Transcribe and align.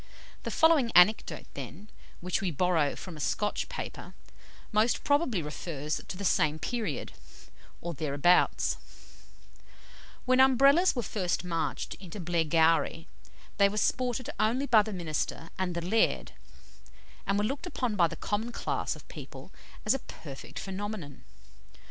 The 0.41 0.49
following 0.49 0.91
anecdote, 0.93 1.45
then, 1.53 1.87
which 2.21 2.41
we 2.41 2.49
borrow 2.49 2.95
from 2.95 3.15
a 3.15 3.19
Scotch 3.19 3.69
paper, 3.69 4.15
most 4.71 5.03
probably 5.03 5.43
refers 5.43 6.01
to 6.07 6.17
the 6.17 6.25
same 6.25 6.57
period, 6.57 7.11
or 7.81 7.93
thereabouts: 7.93 8.77
"When 10.25 10.39
Umbrellas 10.39 10.95
were 10.95 11.03
first 11.03 11.43
marched 11.43 11.93
into 11.99 12.19
Blairgowrie, 12.19 13.05
they 13.57 13.69
were 13.69 13.77
sported 13.77 14.31
only 14.39 14.65
by 14.65 14.81
the 14.81 14.91
minister 14.91 15.51
and 15.59 15.75
the 15.75 15.85
laird, 15.85 16.31
and 17.27 17.37
were 17.37 17.45
looked 17.45 17.67
upon 17.67 17.95
by 17.95 18.07
the 18.07 18.15
common 18.15 18.51
class 18.51 18.95
of 18.95 19.07
people 19.07 19.51
as 19.85 19.93
a 19.93 19.99
perfect 19.99 20.57
phenomenon. 20.57 21.23